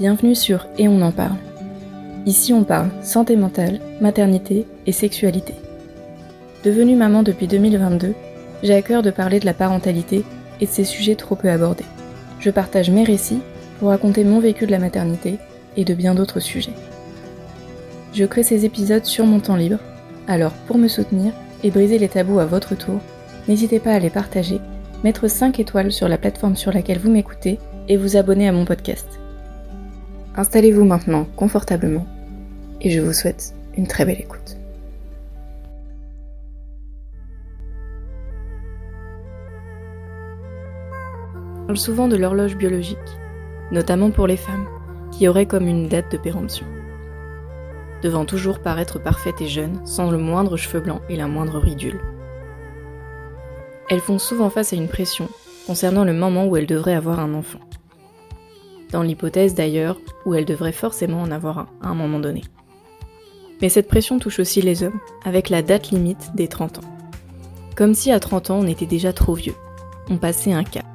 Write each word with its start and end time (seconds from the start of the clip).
Bienvenue 0.00 0.34
sur 0.34 0.66
Et 0.78 0.88
on 0.88 1.02
en 1.02 1.12
parle. 1.12 1.36
Ici 2.24 2.54
on 2.54 2.64
parle 2.64 2.88
santé 3.02 3.36
mentale, 3.36 3.80
maternité 4.00 4.66
et 4.86 4.92
sexualité. 4.92 5.52
Devenue 6.64 6.96
maman 6.96 7.22
depuis 7.22 7.46
2022, 7.46 8.14
j'ai 8.62 8.72
à 8.72 8.80
cœur 8.80 9.02
de 9.02 9.10
parler 9.10 9.40
de 9.40 9.44
la 9.44 9.52
parentalité 9.52 10.24
et 10.58 10.64
de 10.64 10.70
ces 10.70 10.84
sujets 10.84 11.16
trop 11.16 11.34
peu 11.34 11.50
abordés. 11.50 11.84
Je 12.38 12.48
partage 12.48 12.88
mes 12.88 13.04
récits 13.04 13.42
pour 13.78 13.90
raconter 13.90 14.24
mon 14.24 14.40
vécu 14.40 14.64
de 14.64 14.70
la 14.70 14.78
maternité 14.78 15.36
et 15.76 15.84
de 15.84 15.92
bien 15.92 16.14
d'autres 16.14 16.40
sujets. 16.40 16.72
Je 18.14 18.24
crée 18.24 18.42
ces 18.42 18.64
épisodes 18.64 19.04
sur 19.04 19.26
mon 19.26 19.40
temps 19.40 19.56
libre, 19.56 19.80
alors 20.26 20.52
pour 20.66 20.78
me 20.78 20.88
soutenir 20.88 21.34
et 21.62 21.70
briser 21.70 21.98
les 21.98 22.08
tabous 22.08 22.38
à 22.38 22.46
votre 22.46 22.74
tour, 22.74 23.00
n'hésitez 23.48 23.80
pas 23.80 23.92
à 23.92 23.98
les 23.98 24.08
partager, 24.08 24.62
mettre 25.04 25.28
5 25.28 25.60
étoiles 25.60 25.92
sur 25.92 26.08
la 26.08 26.16
plateforme 26.16 26.56
sur 26.56 26.72
laquelle 26.72 27.00
vous 27.00 27.10
m'écoutez 27.10 27.58
et 27.88 27.98
vous 27.98 28.16
abonner 28.16 28.48
à 28.48 28.52
mon 28.52 28.64
podcast. 28.64 29.20
Installez-vous 30.40 30.86
maintenant 30.86 31.26
confortablement 31.36 32.06
et 32.80 32.88
je 32.88 33.02
vous 33.02 33.12
souhaite 33.12 33.54
une 33.76 33.86
très 33.86 34.06
belle 34.06 34.22
écoute. 34.22 34.56
On 41.44 41.66
parle 41.66 41.76
souvent 41.76 42.08
de 42.08 42.16
l'horloge 42.16 42.56
biologique, 42.56 42.96
notamment 43.70 44.10
pour 44.10 44.26
les 44.26 44.38
femmes, 44.38 44.64
qui 45.12 45.28
auraient 45.28 45.44
comme 45.44 45.68
une 45.68 45.88
date 45.88 46.10
de 46.10 46.16
péremption. 46.16 46.64
Devant 48.02 48.24
toujours 48.24 48.60
paraître 48.60 48.98
parfaite 48.98 49.42
et 49.42 49.46
jeune, 49.46 49.84
sans 49.84 50.10
le 50.10 50.16
moindre 50.16 50.56
cheveu 50.56 50.80
blanc 50.80 51.02
et 51.10 51.16
la 51.16 51.28
moindre 51.28 51.58
ridule. 51.58 52.00
Elles 53.90 54.00
font 54.00 54.18
souvent 54.18 54.48
face 54.48 54.72
à 54.72 54.76
une 54.76 54.88
pression 54.88 55.28
concernant 55.66 56.04
le 56.04 56.14
moment 56.14 56.46
où 56.46 56.56
elles 56.56 56.64
devraient 56.66 56.94
avoir 56.94 57.20
un 57.20 57.34
enfant 57.34 57.60
dans 58.92 59.02
l'hypothèse 59.02 59.54
d'ailleurs 59.54 59.98
où 60.24 60.34
elle 60.34 60.44
devrait 60.44 60.72
forcément 60.72 61.22
en 61.22 61.30
avoir 61.30 61.58
un 61.58 61.66
à 61.82 61.88
un 61.88 61.94
moment 61.94 62.18
donné. 62.18 62.42
Mais 63.60 63.68
cette 63.68 63.88
pression 63.88 64.18
touche 64.18 64.38
aussi 64.38 64.62
les 64.62 64.82
hommes, 64.82 65.00
avec 65.24 65.50
la 65.50 65.62
date 65.62 65.90
limite 65.90 66.30
des 66.34 66.48
30 66.48 66.78
ans. 66.78 66.96
Comme 67.76 67.94
si 67.94 68.10
à 68.10 68.20
30 68.20 68.50
ans 68.50 68.58
on 68.60 68.66
était 68.66 68.86
déjà 68.86 69.12
trop 69.12 69.34
vieux, 69.34 69.54
on 70.08 70.16
passait 70.16 70.52
un 70.52 70.64
cap, 70.64 70.86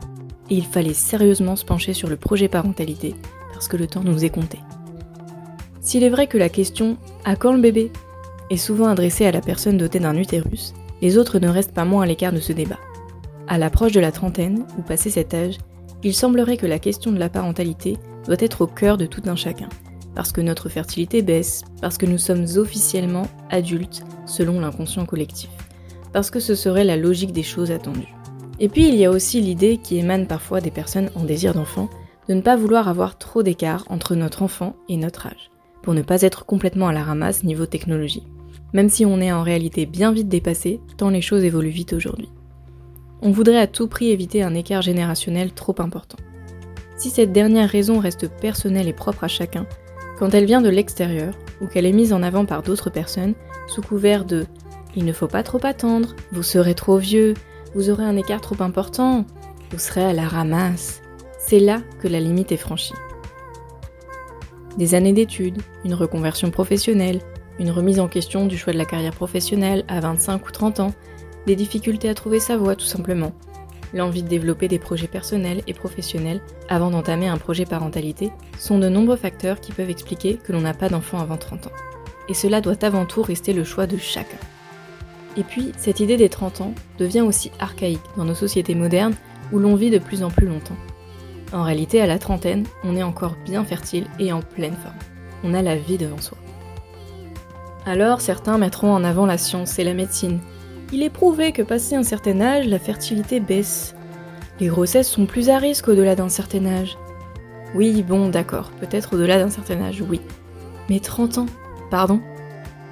et 0.49 0.55
il 0.55 0.65
fallait 0.65 0.93
sérieusement 0.93 1.55
se 1.55 1.65
pencher 1.65 1.93
sur 1.93 2.09
le 2.09 2.17
projet 2.17 2.47
parentalité, 2.47 3.15
parce 3.53 3.67
que 3.67 3.77
le 3.77 3.87
temps 3.87 4.03
nous 4.03 4.25
est 4.25 4.29
compté. 4.29 4.59
S'il 5.79 6.03
est 6.03 6.09
vrai 6.09 6.27
que 6.27 6.37
la 6.37 6.49
question 6.49 6.97
à 7.23 7.35
quand 7.35 7.53
le 7.53 7.61
bébé? 7.61 7.91
est 8.51 8.57
souvent 8.57 8.87
adressée 8.87 9.25
à 9.25 9.31
la 9.31 9.41
personne 9.41 9.77
dotée 9.77 9.99
d'un 9.99 10.15
utérus, 10.15 10.73
les 11.01 11.17
autres 11.17 11.39
ne 11.39 11.47
restent 11.47 11.73
pas 11.73 11.85
moins 11.85 12.03
à 12.03 12.05
l'écart 12.05 12.31
de 12.31 12.39
ce 12.39 12.53
débat. 12.53 12.79
À 13.47 13.57
l'approche 13.57 13.91
de 13.91 13.99
la 13.99 14.11
trentaine, 14.11 14.65
ou 14.77 14.81
passé 14.81 15.09
cet 15.09 15.33
âge, 15.33 15.57
il 16.05 16.13
semblerait 16.13 16.57
que 16.57 16.67
la 16.67 16.77
question 16.77 17.11
de 17.11 17.17
la 17.17 17.29
parentalité 17.29 17.97
doit 18.27 18.35
être 18.37 18.61
au 18.61 18.67
cœur 18.67 18.95
de 18.95 19.07
tout 19.07 19.23
un 19.25 19.35
chacun, 19.35 19.67
parce 20.13 20.31
que 20.31 20.39
notre 20.39 20.69
fertilité 20.69 21.23
baisse, 21.23 21.63
parce 21.81 21.97
que 21.97 22.05
nous 22.05 22.19
sommes 22.19 22.45
officiellement 22.57 23.27
adultes 23.49 24.03
selon 24.27 24.59
l'inconscient 24.59 25.07
collectif, 25.07 25.49
parce 26.13 26.29
que 26.29 26.39
ce 26.39 26.53
serait 26.53 26.83
la 26.83 26.95
logique 26.95 27.31
des 27.31 27.41
choses 27.41 27.71
attendues. 27.71 28.13
Et 28.59 28.69
puis 28.69 28.87
il 28.87 28.93
y 28.93 29.03
a 29.03 29.09
aussi 29.09 29.41
l'idée 29.41 29.77
qui 29.77 29.97
émane 29.97 30.27
parfois 30.27 30.61
des 30.61 30.69
personnes 30.69 31.09
en 31.15 31.23
désir 31.23 31.55
d'enfant 31.55 31.89
de 32.29 32.35
ne 32.35 32.41
pas 32.41 32.55
vouloir 32.55 32.87
avoir 32.87 33.17
trop 33.17 33.41
d'écart 33.41 33.83
entre 33.89 34.13
notre 34.13 34.43
enfant 34.43 34.75
et 34.87 34.97
notre 34.97 35.25
âge, 35.25 35.49
pour 35.81 35.95
ne 35.95 36.03
pas 36.03 36.21
être 36.21 36.45
complètement 36.45 36.87
à 36.87 36.93
la 36.93 37.03
ramasse 37.03 37.43
niveau 37.43 37.65
technologie, 37.65 38.27
même 38.73 38.89
si 38.89 39.07
on 39.07 39.21
est 39.21 39.31
en 39.31 39.41
réalité 39.41 39.87
bien 39.87 40.11
vite 40.11 40.29
dépassé 40.29 40.81
tant 40.97 41.09
les 41.09 41.21
choses 41.21 41.43
évoluent 41.43 41.69
vite 41.69 41.93
aujourd'hui 41.93 42.29
on 43.25 43.31
voudrait 43.31 43.57
à 43.57 43.65
tout 43.65 43.87
prix 43.87 44.11
éviter 44.11 44.43
un 44.43 44.53
écart 44.53 44.83
générationnel 44.83 45.51
trop 45.51 45.73
important. 45.79 46.19
Si 46.95 47.09
cette 47.09 47.31
dernière 47.31 47.67
raison 47.67 47.97
reste 47.97 48.29
personnelle 48.29 48.87
et 48.87 48.93
propre 48.93 49.23
à 49.23 49.27
chacun, 49.27 49.65
quand 50.19 50.35
elle 50.35 50.45
vient 50.45 50.61
de 50.61 50.69
l'extérieur 50.69 51.33
ou 51.59 51.65
qu'elle 51.65 51.87
est 51.87 51.91
mise 51.91 52.13
en 52.13 52.21
avant 52.21 52.45
par 52.45 52.61
d'autres 52.61 52.91
personnes 52.91 53.33
sous 53.67 53.81
couvert 53.81 54.25
de 54.25 54.45
il 54.95 55.05
ne 55.05 55.11
faut 55.11 55.27
pas 55.27 55.41
trop 55.41 55.59
attendre, 55.63 56.15
vous 56.31 56.43
serez 56.43 56.75
trop 56.75 56.97
vieux, 56.97 57.33
vous 57.73 57.89
aurez 57.89 58.05
un 58.05 58.15
écart 58.15 58.41
trop 58.41 58.61
important, 58.61 59.25
vous 59.71 59.79
serez 59.79 60.05
à 60.05 60.13
la 60.13 60.27
ramasse, 60.27 61.01
c'est 61.39 61.59
là 61.59 61.81
que 61.99 62.07
la 62.07 62.19
limite 62.19 62.51
est 62.51 62.57
franchie. 62.57 62.93
Des 64.77 64.93
années 64.93 65.13
d'études, 65.13 65.63
une 65.83 65.95
reconversion 65.95 66.51
professionnelle, 66.51 67.21
une 67.57 67.71
remise 67.71 67.99
en 67.99 68.07
question 68.07 68.45
du 68.45 68.55
choix 68.55 68.71
de 68.71 68.77
la 68.77 68.85
carrière 68.85 69.15
professionnelle 69.15 69.83
à 69.87 69.99
25 69.99 70.47
ou 70.47 70.51
30 70.51 70.79
ans, 70.79 70.93
des 71.45 71.55
difficultés 71.55 72.09
à 72.09 72.13
trouver 72.13 72.39
sa 72.39 72.57
voie 72.57 72.75
tout 72.75 72.85
simplement, 72.85 73.33
l'envie 73.93 74.23
de 74.23 74.27
développer 74.27 74.67
des 74.67 74.79
projets 74.79 75.07
personnels 75.07 75.63
et 75.67 75.73
professionnels 75.73 76.41
avant 76.69 76.91
d'entamer 76.91 77.27
un 77.27 77.37
projet 77.37 77.65
parentalité 77.65 78.31
sont 78.59 78.77
de 78.77 78.89
nombreux 78.89 79.15
facteurs 79.15 79.61
qui 79.61 79.71
peuvent 79.71 79.89
expliquer 79.89 80.35
que 80.35 80.51
l'on 80.51 80.61
n'a 80.61 80.73
pas 80.73 80.89
d'enfant 80.89 81.19
avant 81.19 81.37
30 81.37 81.67
ans. 81.67 81.71
Et 82.27 82.33
cela 82.33 82.61
doit 82.61 82.83
avant 82.83 83.05
tout 83.05 83.21
rester 83.21 83.53
le 83.53 83.63
choix 83.63 83.87
de 83.87 83.97
chacun. 83.97 84.37
Et 85.37 85.43
puis, 85.43 85.71
cette 85.77 85.99
idée 85.99 86.17
des 86.17 86.29
30 86.29 86.61
ans 86.61 86.73
devient 86.97 87.21
aussi 87.21 87.51
archaïque 87.59 88.01
dans 88.17 88.25
nos 88.25 88.35
sociétés 88.35 88.75
modernes 88.75 89.15
où 89.51 89.59
l'on 89.59 89.75
vit 89.75 89.91
de 89.91 89.99
plus 89.99 90.23
en 90.23 90.29
plus 90.29 90.47
longtemps. 90.47 90.77
En 91.53 91.63
réalité, 91.63 92.01
à 92.01 92.07
la 92.07 92.19
trentaine, 92.19 92.65
on 92.83 92.95
est 92.95 93.03
encore 93.03 93.35
bien 93.45 93.63
fertile 93.63 94.07
et 94.19 94.33
en 94.33 94.41
pleine 94.41 94.75
forme. 94.75 94.95
On 95.43 95.53
a 95.53 95.61
la 95.61 95.75
vie 95.75 95.97
devant 95.97 96.19
soi. 96.19 96.37
Alors, 97.85 98.21
certains 98.21 98.57
mettront 98.57 98.91
en 98.93 99.03
avant 99.03 99.25
la 99.25 99.37
science 99.37 99.77
et 99.77 99.83
la 99.83 99.93
médecine, 99.93 100.39
il 100.91 101.03
est 101.03 101.09
prouvé 101.09 101.51
que 101.51 101.61
passé 101.61 101.95
un 101.95 102.03
certain 102.03 102.39
âge, 102.41 102.67
la 102.67 102.79
fertilité 102.79 103.39
baisse. 103.39 103.95
Les 104.59 104.67
grossesses 104.67 105.09
sont 105.09 105.25
plus 105.25 105.49
à 105.49 105.57
risque 105.57 105.87
au-delà 105.87 106.15
d'un 106.15 106.29
certain 106.29 106.65
âge. 106.65 106.97
Oui, 107.73 108.03
bon, 108.03 108.29
d'accord, 108.29 108.71
peut-être 108.79 109.15
au-delà 109.15 109.39
d'un 109.39 109.49
certain 109.49 109.81
âge, 109.81 110.03
oui. 110.07 110.21
Mais 110.89 110.99
30 110.99 111.39
ans, 111.39 111.45
pardon 111.89 112.21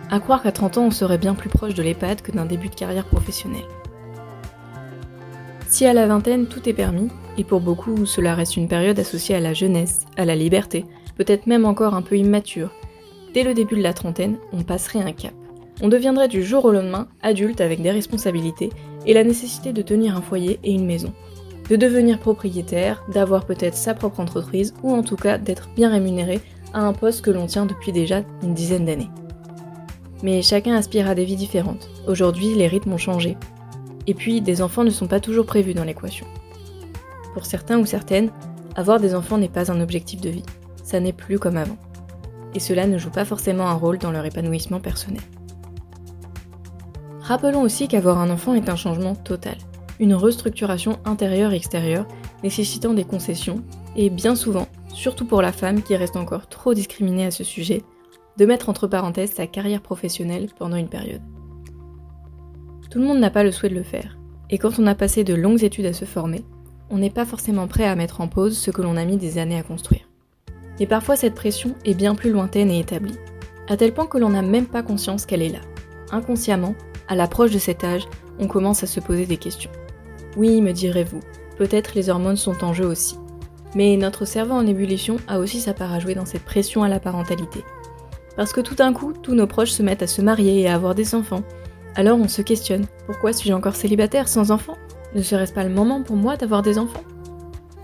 À 0.09 0.20
croire 0.20 0.42
qu'à 0.44 0.52
30 0.52 0.78
ans, 0.78 0.86
on 0.86 0.92
serait 0.92 1.18
bien 1.18 1.36
plus 1.36 1.50
proche 1.50 1.76
de 1.76 1.84
l'EHPAD 1.84 2.22
que 2.22 2.31
d'un 2.31 2.46
début 2.46 2.70
de 2.70 2.76
carrière 2.76 3.06
professionnelle. 3.06 3.68
Si 5.68 5.86
à 5.86 5.94
la 5.94 6.08
vingtaine, 6.08 6.48
tout 6.48 6.68
est 6.68 6.74
permis, 6.74 7.10
et 7.38 7.44
pour 7.44 7.62
beaucoup, 7.62 8.06
cela 8.06 8.36
reste 8.36 8.58
une 8.58 8.68
période 8.68 9.00
associée 9.00 9.36
à 9.36 9.40
la 9.40 9.54
jeunesse, 9.54 10.06
à 10.18 10.25
la 10.25 10.36
liberté, 10.36 10.86
peut-être 11.16 11.48
même 11.48 11.66
encore 11.66 11.94
un 11.94 12.02
peu 12.02 12.18
immature, 12.18 12.72
dès 13.34 13.44
le 13.44 13.54
début 13.54 13.75
de 13.75 13.81
la 13.81 13.94
trentaine, 13.94 14.38
on 14.52 14.64
passerait 14.64 15.02
un 15.02 15.14
cap 15.14 15.34
on 15.82 15.88
deviendrait 15.88 16.28
du 16.28 16.44
jour 16.44 16.66
au 16.66 16.72
lendemain 16.72 17.08
adulte 17.22 17.62
avec 17.62 17.82
des 17.82 17.92
responsabilités 17.92 18.70
et 19.06 19.14
la 19.14 19.24
nécessité 19.24 19.74
de 19.74 19.82
tenir 19.82 20.16
un 20.16 20.22
foyer 20.22 20.60
et 20.64 20.72
une 20.72 20.86
maison. 20.86 21.14
De 21.70 21.76
devenir 21.76 22.20
propriétaire, 22.20 23.04
d'avoir 23.12 23.46
peut-être 23.46 23.76
sa 23.76 23.94
propre 23.94 24.20
entreprise 24.20 24.74
ou 24.84 24.94
en 24.94 25.02
tout 25.02 25.16
cas 25.16 25.38
d'être 25.38 25.70
bien 25.76 25.90
rémunéré 25.90 26.42
à 26.74 26.82
un 26.82 26.94
poste 26.94 27.24
que 27.24 27.32
l'on 27.32 27.48
tient 27.48 27.66
depuis 27.66 27.92
déjà 27.92 28.24
une 28.44 28.54
dizaine 28.54 28.86
d'années. 28.86 29.10
Mais 30.24 30.42
chacun 30.42 30.76
aspire 30.76 31.08
à 31.08 31.16
des 31.16 31.26
vies 31.26 31.36
différentes. 31.36 31.90
Aujourd'hui, 32.08 32.54
les 32.56 32.68
rythmes 32.68 32.94
ont 32.94 32.98
changé. 32.98 33.38
Et 34.08 34.14
puis, 34.14 34.42
des 34.42 34.62
enfants 34.62 34.84
ne 34.84 34.90
sont 34.90 35.08
pas 35.08 35.20
toujours 35.20 35.46
prévus 35.46 35.74
dans 35.74 35.84
l'équation. 35.84 36.26
Pour 37.34 37.46
certains 37.46 37.80
ou 37.80 37.86
certaines, 37.86 38.32
avoir 38.76 39.00
des 39.00 39.16
enfants 39.16 39.38
n'est 39.38 39.50
pas 39.50 39.72
un 39.72 39.82
objectif 39.82 40.22
de 40.22 40.30
vie. 40.30 40.44
Ça 40.84 41.00
n'est 41.00 41.14
plus 41.14 41.40
comme 41.40 41.58
avant. 41.58 41.78
Et 42.56 42.60
cela 42.60 42.88
ne 42.88 42.98
joue 42.98 43.10
pas 43.10 43.26
forcément 43.26 43.68
un 43.68 43.74
rôle 43.74 43.98
dans 43.98 44.12
leur 44.12 44.26
épanouissement 44.26 44.80
personnel. 44.80 45.22
Rappelons 47.24 47.62
aussi 47.62 47.88
qu'avoir 47.88 48.18
un 48.20 48.30
enfant 48.30 48.54
est 48.54 48.68
un 48.68 48.76
changement 48.76 49.16
total, 49.16 49.56
une 50.02 50.14
restructuration 50.14 51.00
intérieure-extérieure 51.06 52.06
nécessitant 52.44 52.94
des 52.94 53.06
concessions, 53.06 53.64
et 53.96 54.10
bien 54.10 54.36
souvent, 54.36 54.68
surtout 54.90 55.26
pour 55.26 55.42
la 55.42 55.54
femme 55.54 55.82
qui 55.82 55.96
reste 55.96 56.18
encore 56.18 56.48
trop 56.50 56.74
discriminée 56.74 57.26
à 57.26 57.32
ce 57.32 57.46
sujet, 57.46 57.82
de 58.36 58.46
mettre 58.46 58.68
entre 58.68 58.88
parenthèses 58.88 59.32
sa 59.32 59.48
carrière 59.48 59.82
professionnelle 59.82 60.50
pendant 60.60 60.76
une 60.76 60.90
période. 60.90 61.22
Tout 62.92 63.00
le 63.00 63.06
monde 63.06 63.20
n'a 63.20 63.30
pas 63.30 63.46
le 63.46 63.54
souhait 63.54 63.70
de 63.70 63.76
le 63.76 63.84
faire, 63.84 64.18
et 64.50 64.58
quand 64.58 64.78
on 64.78 64.86
a 64.86 64.94
passé 64.94 65.24
de 65.24 65.34
longues 65.34 65.64
études 65.64 65.86
à 65.86 65.94
se 65.94 66.04
former, 66.04 66.44
on 66.90 66.98
n'est 66.98 67.10
pas 67.10 67.26
forcément 67.26 67.68
prêt 67.68 67.86
à 67.86 67.96
mettre 67.96 68.20
en 68.20 68.28
pause 68.28 68.58
ce 68.58 68.70
que 68.70 68.82
l'on 68.82 68.98
a 68.98 69.06
mis 69.06 69.18
des 69.18 69.38
années 69.38 69.58
à 69.58 69.64
construire. 69.64 70.10
Et 70.82 70.88
parfois 70.88 71.16
cette 71.16 71.36
pression 71.36 71.74
est 71.86 71.94
bien 71.94 72.16
plus 72.16 72.31
lointaine 72.31 72.69
et 72.69 72.80
établie, 72.80 73.18
à 73.69 73.78
tel 73.78 73.94
point 73.94 74.08
que 74.08 74.18
l'on 74.18 74.31
n'a 74.31 74.42
même 74.42 74.68
pas 74.68 74.84
conscience 74.84 75.26
qu'elle 75.26 75.42
est 75.42 75.48
là. 75.48 75.62
Inconsciemment, 76.12 76.76
à 77.08 77.16
l'approche 77.16 77.52
de 77.52 77.60
cet 77.60 77.84
âge, 77.84 78.08
on 78.40 78.48
commence 78.48 78.84
à 78.84 78.88
se 78.88 79.00
poser 79.00 79.26
des 79.26 79.38
questions. 79.38 79.72
Oui, 80.38 80.62
me 80.62 80.72
direz-vous, 80.72 81.20
peut-être 81.58 81.96
les 81.96 82.10
hormones 82.10 82.38
sont 82.38 82.64
en 82.64 82.74
jeu 82.74 82.86
aussi. 82.86 83.18
Mais 83.76 83.98
notre 83.98 84.26
cerveau 84.26 84.54
en 84.54 84.68
ébullition 84.68 85.18
a 85.28 85.40
aussi 85.40 85.60
sa 85.60 85.74
part 85.74 85.94
à 85.94 86.00
jouer 86.00 86.16
dans 86.16 86.26
cette 86.26 86.46
pression 86.46 86.84
à 86.84 86.90
la 86.90 87.00
parentalité. 87.00 87.64
Parce 88.36 88.54
que 88.54 88.62
tout 88.62 88.76
d'un 88.76 88.94
coup, 88.94 89.14
tous 89.14 89.36
nos 89.36 89.48
proches 89.48 89.72
se 89.72 89.84
mettent 89.84 90.04
à 90.04 90.08
se 90.08 90.22
marier 90.22 90.62
et 90.62 90.68
à 90.68 90.76
avoir 90.76 90.96
des 90.96 91.16
enfants. 91.16 91.44
Alors 91.96 92.18
on 92.18 92.28
se 92.28 92.42
questionne, 92.42 92.86
pourquoi 93.06 93.34
suis-je 93.34 93.54
encore 93.54 93.76
célibataire 93.76 94.28
sans 94.28 94.52
enfants 94.52 94.78
Ne 95.16 95.22
serait-ce 95.22 95.54
pas 95.54 95.64
le 95.64 95.70
moment 95.70 96.02
pour 96.02 96.16
moi 96.16 96.38
d'avoir 96.38 96.64
des 96.64 96.80
enfants? 96.80 97.04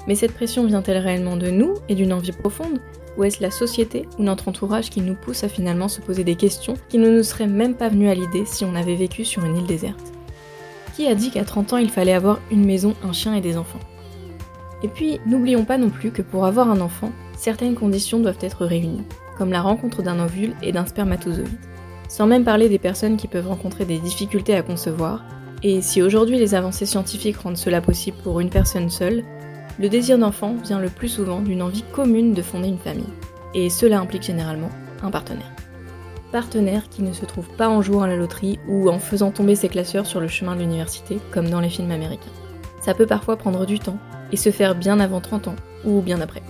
Mais 0.07 0.15
cette 0.15 0.33
pression 0.33 0.65
vient-elle 0.65 0.97
réellement 0.97 1.37
de 1.37 1.49
nous 1.49 1.75
et 1.87 1.95
d'une 1.95 2.13
envie 2.13 2.31
profonde? 2.31 2.79
Ou 3.19 3.25
est-ce 3.25 3.43
la 3.43 3.51
société 3.51 4.07
ou 4.17 4.23
notre 4.23 4.47
entourage 4.47 4.89
qui 4.89 5.01
nous 5.01 5.13
pousse 5.13 5.43
à 5.43 5.49
finalement 5.49 5.89
se 5.89 5.99
poser 5.99 6.23
des 6.23 6.35
questions 6.35 6.75
qui 6.87 6.97
ne 6.97 7.09
nous 7.09 7.23
seraient 7.23 7.47
même 7.47 7.75
pas 7.75 7.89
venues 7.89 8.09
à 8.09 8.15
l'idée 8.15 8.45
si 8.45 8.63
on 8.63 8.75
avait 8.75 8.95
vécu 8.95 9.25
sur 9.25 9.43
une 9.43 9.57
île 9.57 9.67
déserte? 9.67 10.13
Qui 10.95 11.05
a 11.07 11.15
dit 11.15 11.29
qu'à 11.29 11.43
30 11.43 11.73
ans 11.73 11.77
il 11.77 11.89
fallait 11.89 12.13
avoir 12.13 12.39
une 12.49 12.65
maison, 12.65 12.95
un 13.03 13.11
chien 13.11 13.35
et 13.35 13.41
des 13.41 13.57
enfants? 13.57 13.79
Et 14.81 14.87
puis, 14.87 15.19
n'oublions 15.25 15.65
pas 15.65 15.77
non 15.77 15.89
plus 15.89 16.11
que 16.11 16.21
pour 16.21 16.45
avoir 16.45 16.69
un 16.69 16.79
enfant, 16.79 17.11
certaines 17.37 17.75
conditions 17.75 18.19
doivent 18.19 18.37
être 18.39 18.65
réunies, 18.65 19.03
comme 19.37 19.51
la 19.51 19.61
rencontre 19.61 20.01
d'un 20.01 20.23
ovule 20.23 20.53
et 20.61 20.71
d'un 20.71 20.85
spermatozoïde. 20.85 21.49
Sans 22.07 22.25
même 22.25 22.45
parler 22.45 22.69
des 22.69 22.79
personnes 22.79 23.17
qui 23.17 23.27
peuvent 23.27 23.49
rencontrer 23.49 23.83
des 23.83 23.99
difficultés 23.99 24.55
à 24.55 24.61
concevoir, 24.61 25.25
et 25.61 25.81
si 25.81 26.01
aujourd'hui 26.01 26.39
les 26.39 26.55
avancées 26.55 26.85
scientifiques 26.85 27.37
rendent 27.37 27.57
cela 27.57 27.81
possible 27.81 28.17
pour 28.23 28.39
une 28.39 28.49
personne 28.49 28.89
seule, 28.89 29.25
le 29.79 29.87
désir 29.87 30.17
d'enfant 30.17 30.55
vient 30.61 30.79
le 30.79 30.89
plus 30.89 31.07
souvent 31.07 31.39
d'une 31.39 31.61
envie 31.61 31.83
commune 31.93 32.33
de 32.33 32.41
fonder 32.41 32.67
une 32.67 32.77
famille, 32.77 33.05
et 33.53 33.69
cela 33.69 33.99
implique 33.99 34.23
généralement 34.23 34.69
un 35.01 35.09
partenaire. 35.09 35.51
Partenaire 36.33 36.89
qui 36.89 37.01
ne 37.01 37.13
se 37.13 37.25
trouve 37.25 37.47
pas 37.57 37.69
en 37.69 37.81
jouant 37.81 38.03
à 38.03 38.07
la 38.07 38.17
loterie 38.17 38.59
ou 38.67 38.89
en 38.89 38.99
faisant 38.99 39.31
tomber 39.31 39.55
ses 39.55 39.69
classeurs 39.69 40.05
sur 40.05 40.19
le 40.19 40.27
chemin 40.27 40.55
de 40.55 40.61
l'université, 40.61 41.19
comme 41.31 41.49
dans 41.49 41.61
les 41.61 41.69
films 41.69 41.91
américains. 41.91 42.29
Ça 42.81 42.93
peut 42.93 43.07
parfois 43.07 43.37
prendre 43.37 43.65
du 43.65 43.79
temps, 43.79 43.97
et 44.31 44.37
se 44.37 44.51
faire 44.51 44.75
bien 44.75 44.99
avant 44.99 45.21
30 45.21 45.47
ans, 45.47 45.55
ou 45.85 46.01
bien 46.01 46.19
après. 46.19 46.43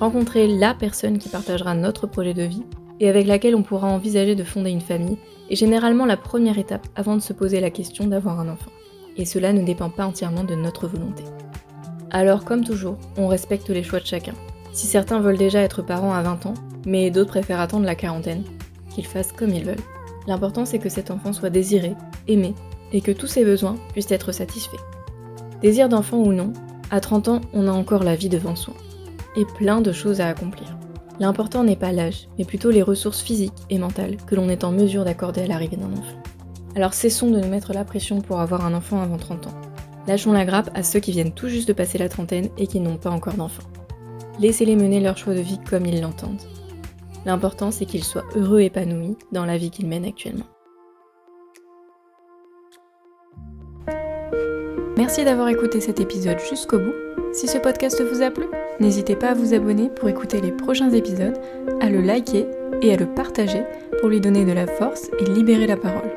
Rencontrer 0.00 0.48
la 0.48 0.74
personne 0.74 1.18
qui 1.18 1.28
partagera 1.28 1.74
notre 1.74 2.06
projet 2.06 2.34
de 2.34 2.42
vie, 2.42 2.64
et 2.98 3.08
avec 3.08 3.26
laquelle 3.26 3.54
on 3.54 3.62
pourra 3.62 3.86
envisager 3.86 4.34
de 4.34 4.44
fonder 4.44 4.70
une 4.70 4.80
famille, 4.80 5.18
est 5.48 5.56
généralement 5.56 6.04
la 6.04 6.16
première 6.16 6.58
étape 6.58 6.86
avant 6.96 7.14
de 7.14 7.22
se 7.22 7.32
poser 7.32 7.60
la 7.60 7.70
question 7.70 8.08
d'avoir 8.08 8.40
un 8.40 8.48
enfant. 8.48 8.72
Et 9.16 9.24
cela 9.24 9.52
ne 9.52 9.62
dépend 9.62 9.88
pas 9.88 10.04
entièrement 10.04 10.44
de 10.44 10.56
notre 10.56 10.88
volonté. 10.88 11.22
Alors 12.10 12.44
comme 12.44 12.64
toujours, 12.64 12.96
on 13.16 13.28
respecte 13.28 13.68
les 13.68 13.82
choix 13.82 14.00
de 14.00 14.06
chacun. 14.06 14.34
Si 14.72 14.86
certains 14.86 15.20
veulent 15.20 15.38
déjà 15.38 15.60
être 15.60 15.82
parents 15.82 16.14
à 16.14 16.22
20 16.22 16.46
ans, 16.46 16.54
mais 16.86 17.10
d'autres 17.10 17.30
préfèrent 17.30 17.60
attendre 17.60 17.86
la 17.86 17.94
quarantaine, 17.94 18.44
qu'ils 18.90 19.06
fassent 19.06 19.32
comme 19.32 19.50
ils 19.50 19.64
veulent. 19.64 19.76
L'important 20.26 20.64
c'est 20.64 20.78
que 20.78 20.88
cet 20.88 21.10
enfant 21.10 21.32
soit 21.32 21.50
désiré, 21.50 21.94
aimé, 22.28 22.54
et 22.92 23.00
que 23.00 23.12
tous 23.12 23.26
ses 23.26 23.44
besoins 23.44 23.76
puissent 23.92 24.10
être 24.10 24.32
satisfaits. 24.32 24.76
Désir 25.62 25.88
d'enfant 25.88 26.18
ou 26.18 26.32
non, 26.32 26.52
à 26.90 27.00
30 27.00 27.28
ans, 27.28 27.40
on 27.52 27.66
a 27.66 27.72
encore 27.72 28.04
la 28.04 28.14
vie 28.14 28.28
devant 28.28 28.54
soi. 28.54 28.74
Et 29.36 29.44
plein 29.44 29.80
de 29.80 29.92
choses 29.92 30.20
à 30.20 30.28
accomplir. 30.28 30.76
L'important 31.18 31.64
n'est 31.64 31.76
pas 31.76 31.92
l'âge, 31.92 32.28
mais 32.38 32.44
plutôt 32.44 32.70
les 32.70 32.82
ressources 32.82 33.22
physiques 33.22 33.52
et 33.70 33.78
mentales 33.78 34.16
que 34.26 34.34
l'on 34.34 34.48
est 34.48 34.64
en 34.64 34.70
mesure 34.70 35.04
d'accorder 35.04 35.42
à 35.42 35.46
l'arrivée 35.46 35.76
d'un 35.76 35.92
enfant. 35.92 36.22
Alors 36.74 36.94
cessons 36.94 37.30
de 37.30 37.40
nous 37.40 37.48
mettre 37.48 37.72
la 37.72 37.84
pression 37.84 38.20
pour 38.20 38.40
avoir 38.40 38.64
un 38.64 38.74
enfant 38.74 39.00
avant 39.00 39.16
30 39.16 39.46
ans. 39.46 39.60
Lâchons 40.06 40.32
la 40.32 40.44
grappe 40.44 40.70
à 40.74 40.82
ceux 40.82 41.00
qui 41.00 41.12
viennent 41.12 41.32
tout 41.32 41.48
juste 41.48 41.68
de 41.68 41.72
passer 41.72 41.98
la 41.98 42.08
trentaine 42.08 42.48
et 42.58 42.66
qui 42.66 42.80
n'ont 42.80 42.96
pas 42.96 43.10
encore 43.10 43.34
d'enfant. 43.34 43.64
Laissez-les 44.38 44.76
mener 44.76 45.00
leur 45.00 45.16
choix 45.16 45.34
de 45.34 45.40
vie 45.40 45.58
comme 45.68 45.86
ils 45.86 46.00
l'entendent. 46.00 46.42
L'important 47.24 47.70
c'est 47.70 47.86
qu'ils 47.86 48.04
soient 48.04 48.26
heureux 48.36 48.60
et 48.60 48.66
épanouis 48.66 49.16
dans 49.32 49.44
la 49.44 49.58
vie 49.58 49.70
qu'ils 49.70 49.88
mènent 49.88 50.04
actuellement. 50.04 50.46
Merci 54.96 55.24
d'avoir 55.24 55.48
écouté 55.48 55.80
cet 55.80 56.00
épisode 56.00 56.38
jusqu'au 56.48 56.78
bout. 56.78 56.94
Si 57.32 57.48
ce 57.48 57.58
podcast 57.58 58.02
vous 58.02 58.22
a 58.22 58.30
plu, 58.30 58.46
n'hésitez 58.80 59.14
pas 59.16 59.30
à 59.30 59.34
vous 59.34 59.52
abonner 59.52 59.90
pour 59.90 60.08
écouter 60.08 60.40
les 60.40 60.52
prochains 60.52 60.90
épisodes, 60.90 61.38
à 61.80 61.90
le 61.90 62.00
liker 62.00 62.46
et 62.80 62.94
à 62.94 62.96
le 62.96 63.06
partager 63.06 63.62
pour 64.00 64.08
lui 64.08 64.20
donner 64.20 64.44
de 64.44 64.52
la 64.52 64.66
force 64.66 65.10
et 65.18 65.24
libérer 65.24 65.66
la 65.66 65.76
parole. 65.76 66.10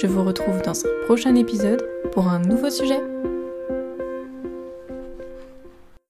Je 0.00 0.06
vous 0.06 0.24
retrouve 0.24 0.60
dans 0.62 0.78
un 0.78 1.04
prochain 1.06 1.34
épisode 1.36 1.82
pour 2.12 2.28
un 2.28 2.40
nouveau 2.40 2.68
sujet. 2.68 3.00